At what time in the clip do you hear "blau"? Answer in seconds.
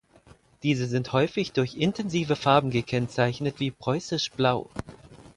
4.31-4.67